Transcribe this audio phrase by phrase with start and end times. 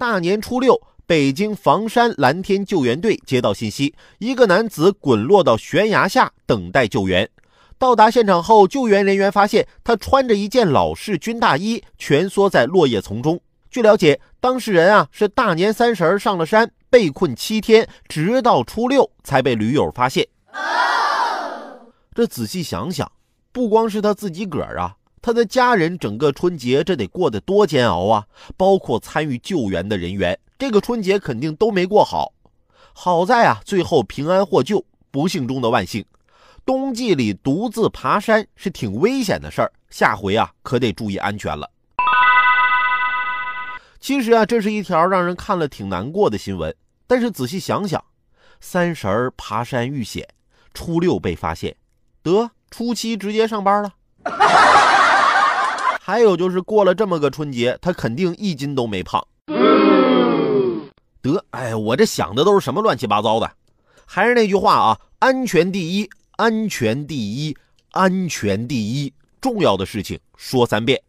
[0.00, 7.28] 大年初六，北京房山蓝天救援队接到信息，一个男子滚落到悬崖下，等待救援。
[7.76, 13.38] 到达现场后，救援人员发现他穿着一件老式军大衣，蜷缩在落叶丛中。
[13.70, 20.26] 据了解，当事人啊是大年三十上了山，被困七天，直到初六才被驴友发现。
[22.14, 23.12] 这仔细想想，
[23.52, 28.26] 不光是他自己个儿啊，他的家人整个春节这得过得多煎熬啊！
[28.56, 32.32] 包括参与救援的人员，这个春节肯定都没过好。
[32.92, 36.04] 好在啊，最后平安获救，不幸中的万幸。
[36.64, 41.70] 冬季里独自爬山是挺危险的事儿，下回啊可得注意安全了。
[43.98, 46.74] 其实啊，这是一条让人看了挺难过的新闻。
[47.06, 48.02] 但是仔细想想，
[48.60, 50.26] 三十儿爬山遇险，
[50.72, 51.76] 初六被发现，
[52.22, 53.92] 得初七直接上班了。
[56.10, 59.24] 还有就是过了这么个春节，他肯定一斤都没胖。
[61.22, 63.48] 得，哎，我这想的都是什么乱七八糟的？
[64.06, 66.10] 还是那句话啊，安全第一。
[66.32, 67.56] 安全第一，
[67.92, 71.00] 安全第一，重要的事情说三遍。